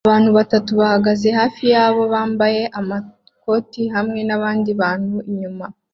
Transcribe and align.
abantu 0.07 0.29
batatu 0.39 0.71
bahagaze 0.81 1.27
hafi 1.39 1.63
yabo 1.75 2.01
bambaye 2.13 2.61
amakoti 2.79 3.81
hamwe 3.95 4.19
nabandi 4.27 4.71
bantu 4.81 5.17
inyuma 5.29 5.65